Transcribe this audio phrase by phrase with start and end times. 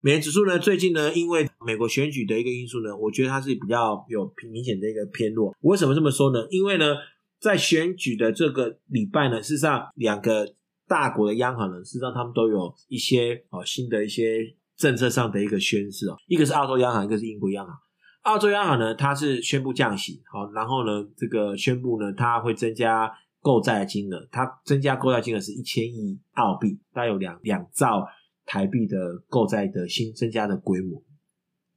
[0.00, 5.52] 美元指数呢，最近呢，因为美国选举的一个因素呢，我觉得它是比较有明显的一个偏弱。
[5.62, 6.46] 为什么这么说呢？
[6.50, 6.94] 因为呢，
[7.40, 10.54] 在选举的这个礼拜呢，事实上两个
[10.86, 16.16] 大国的央行呢，事实上他们都有一些哦新的一些政策上的一个宣示哦。
[16.28, 17.74] 一个是澳洲央行，一个是英国央行。
[18.22, 28.06] 澳洲央行呢，它是宣布降息，好，然后呢，这个宣布呢，它会增加购债金额，它增加购债金额是一千亿澳币，大概有两两兆。
[28.50, 28.96] 台币的
[29.28, 31.04] 购债的新增加的规模，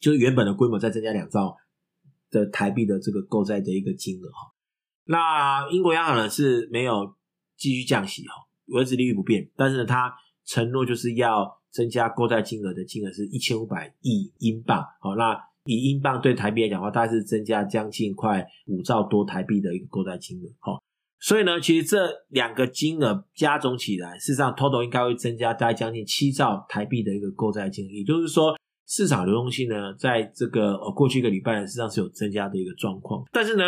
[0.00, 1.54] 就是原本的规模再增加两兆
[2.30, 4.54] 的台币的这个购债的一个金额哈。
[5.04, 7.14] 那英国央行呢是没有
[7.54, 8.32] 继续降息哈，
[8.68, 10.10] 维持利率不变，但是呢，它
[10.46, 14.82] 承诺就是要增加购债金额的金额是一千五百亿英镑。
[15.02, 20.48] 好，那以英镑对台币来讲的话，大概是增加将近快五兆多台币的一个购债金额。
[20.60, 20.82] 好。
[21.24, 27.88] 所以呢，其实这两个金额加总起来，事实上，total 应该会增加大概将近七兆台币的一个购债金。
[27.88, 28.54] 也就是说，
[28.86, 33.24] 市场流动性呢，在这个呃过去一个礼拜呢，实际上是有增加的一个状况。
[33.32, 33.62] 但是呢，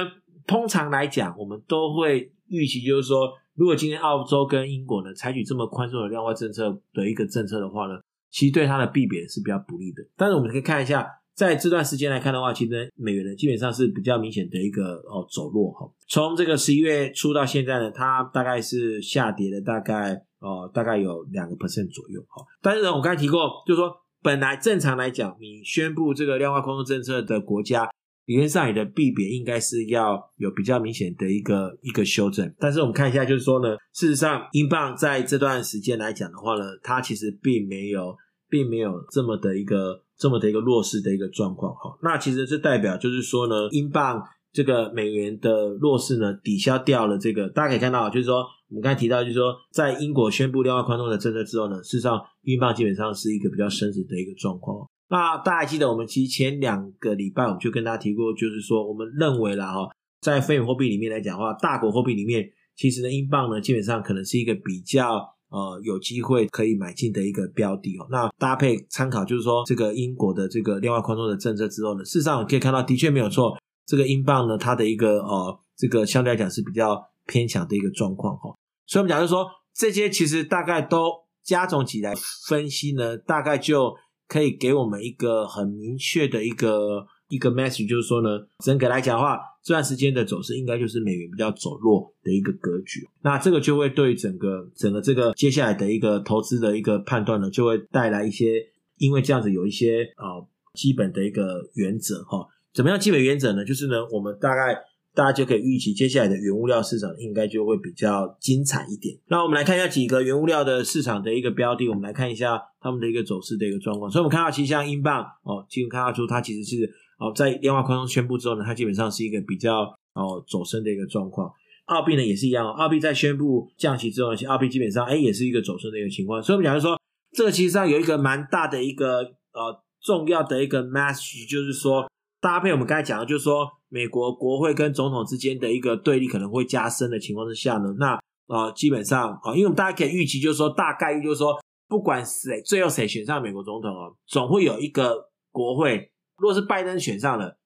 [0.46, 7.94] 通常来讲，我们都会预期，就是说，如果今天澳洲跟英国呢采取这么宽松的量化政策的一个政策的话呢，
[8.30, 10.02] 其实对它的币贬是比较不利的。
[10.14, 11.08] 但是我们可以看一下。
[11.36, 15.86] 在这段时间来看的话，其实美元呢基本上是比较明显的一个哦走弱哈。
[16.08, 22.42] 从这个十一月初到现在呢，它大概是下跌了大概哦大概有两个 percent 左右哈。
[22.62, 23.92] 但是呢，我刚才提过，就是说
[24.22, 27.86] 本来正常来讲，你宣布这个量化宽松政策的国家，
[28.24, 32.50] 理论上你的币贬应该是要有比较明显的一个一个修正。
[32.58, 38.16] 但是我们看一下，就是说呢，事实上英镑在这段时间来讲的话呢，它其实并没有
[38.48, 40.05] 并没有这么的一个。
[40.18, 48.38] 这么的一个弱势的一个状况哈，那其实这代表就是说呢，英镑这个美元的弱势呢，抵消掉了这个，大家可以看到，就是说
[48.70, 54.88] 我们刚才提到，就是说在英国宣布量化宽松的政策之后呢，事实上英镑基本上是一个比较升值的一个状况。
[55.10, 59.88] 那大家记得我们其实前两个礼拜我们就跟大家提过，就是说我们认为了哈，
[60.22, 65.35] 在非美货币里面来讲的话，大国货币里面，其实呢英镑呢基本上可能是一个比较。
[65.56, 68.06] 呃，有机会可以买进的一个标的哦。
[68.10, 73.56] 那搭配参考，就是说这个英国的这个量化宽松的政策之后呢，事实上可以看到，的确没有错，
[73.86, 78.54] 这个英镑呢，它的一个呃，这个相对来讲是比较偏强的一个状况哈。
[78.86, 81.10] 所以我们讲就是说，这些其实大概都
[81.42, 82.12] 加总起来
[82.46, 83.94] 分析呢，大概就
[84.28, 87.06] 可以给我们一个很明确的一个。
[87.28, 88.28] 一个 message 就是说呢，
[88.64, 93.00] 整个来讲的话，这段时间的走势应该就是美元比较走弱的一个格局。
[93.24, 98.62] 那这个就会对整个整个这个接下来的一个投资的一个判断呢，就会带来一些，
[98.98, 100.38] 因为这样子有一些啊、
[100.74, 102.46] 基本的一个原则哈。
[102.72, 103.64] 怎么样基本原则呢？
[103.64, 104.78] 就是呢，我们大概
[105.16, 109.18] 大家就可以预期接下来的原物料市场应该就会比较精彩一点。
[109.26, 114.08] 那我们来看一下几个原物料的市场的一个标的，我们来看一下他们的一个走势的一个状况。
[114.08, 116.88] 所以我们看到其实像英镑哦，其实看得出它其实是。
[117.18, 121.50] 好，在量化宽松宣布之后呢，它基本上是一个比较哦走升的一个状况。
[121.86, 126.42] 澳币呢也是一样，哦澳币在宣布降息之后呢，澳币基本上哎也是一个走升的一个情况。
[126.42, 127.00] 所以我们假如说，
[127.32, 129.20] 这个其实上有一个蛮大的一个
[129.52, 132.06] 呃重要的一个 message，就是说
[132.40, 141.56] 搭配我们刚才讲的，就是说美国国会跟总统之间的一个对立可能会加深的情况之下呢，那、呃、基本上啊、因为我们大家可以预期，就是说大概率就是说，
[141.88, 146.10] 不管谁最后谁选上美国总统哦，总会有一个国会。
[146.36, 147.58] 如果是拜登选上了，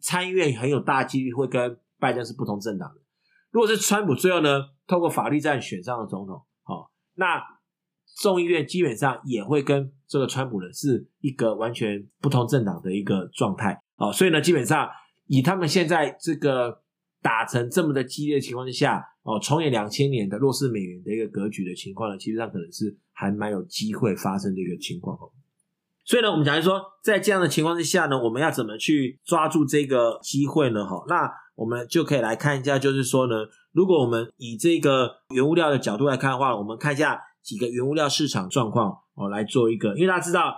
[0.00, 3.00] 参议院很有大几率会跟拜登是不同政党的。
[3.50, 7.42] 如果是川普最后呢，透过法律战选上了总统，好，那
[8.20, 14.88] 众议院基本上也会跟这个川普呢是一个完全不同政党的一个状态，哦，所以呢，基本上
[15.26, 16.82] 以他们现在这个
[17.20, 25.32] 打成这么的激烈情况之下，哦，重演两千年的弱势美元的一个格局的情况呢，其实上可能是还蛮有机会发生的一个情况哦。
[26.08, 30.82] 所以呢，我们讲说，在这样的情况之下呢，我们要怎么去抓住这个机会呢？
[30.82, 33.34] 哈，那我们就可以来看一下，就是说呢，
[33.72, 40.56] 如果我们以这个原物料的角度来看的话，我们看一下几个原物料市场状况哦，来做一个，因为大家知道，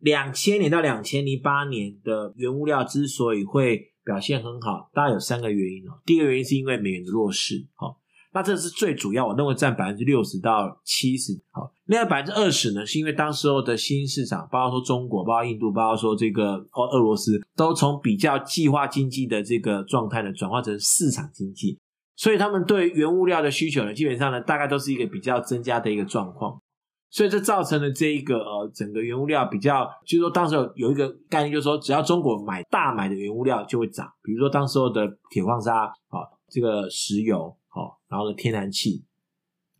[0.00, 6.00] 两千年到两千零八年的原物料之所以会表现很好，大概有三个原因哦。
[6.04, 7.94] 第一个原因是因为美元的弱势，哈。
[8.32, 11.32] 那这是最主要，我认为占百分之六十到七十。
[11.50, 21.76] 好，另外百分之二十呢，是因为当时候的新市场，包括说中国，包括印度，包括说这个俄俄罗斯，都从比较计划经济的这个状态呢，转化成市场经济，
[22.14, 26.62] 所以他们对原物料的需求呢，基本上呢，大概都是一个比较增加的一个状况。
[27.10, 37.56] 所以这造成了这一个呃，整个原物料比较，就是说当时候有一个概念，就是说只要中国买大买的原物料就会涨，比如说当时候的铁矿砂啊，这个石油。
[37.66, 39.04] 好，然后呢，天然气，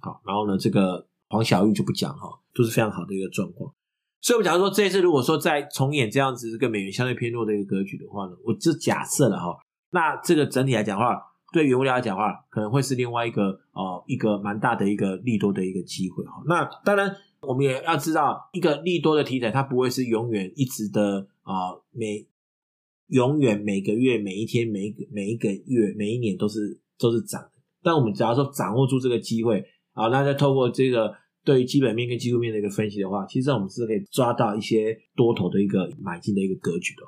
[0.01, 3.73] 好，然后呢，这个黄小玉就不讲哈，都是非常好的一个状况。
[4.21, 9.57] 所以我假如说这一次如果说再重演这样子这个美元相对偏弱的一个格局的话呢，我就假设了哈，
[9.93, 11.19] 那这个整体来讲的话，
[11.55, 16.43] 对原物料来讲的话，可能会是另外一个呃一个蛮大的一个利多的一个机会哈。
[16.47, 22.27] 那当然我们也要知道，一个利多的题材它不会是永远一直的啊、每
[23.07, 27.53] 永远每个月每一天每一个每一个月每一年都是都是涨的。
[27.83, 29.65] 但我们只要说掌握住这个机会
[30.01, 31.15] 好，那再透过这个。
[31.43, 37.03] 对于基本面跟技术面的一个分析的话，其实我们是可以抓到一些多头的一个买进的一个格局的。